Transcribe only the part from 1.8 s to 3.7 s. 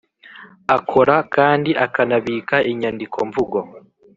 akanabika inyandiko mvugo